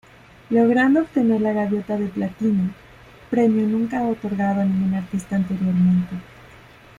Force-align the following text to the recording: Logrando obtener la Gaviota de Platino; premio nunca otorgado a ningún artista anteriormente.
Logrando 0.49 1.01
obtener 1.03 1.41
la 1.41 1.53
Gaviota 1.53 1.95
de 1.95 2.07
Platino; 2.07 2.71
premio 3.29 3.67
nunca 3.67 4.01
otorgado 4.01 4.61
a 4.61 4.65
ningún 4.65 4.95
artista 4.95 5.35
anteriormente. 5.35 6.15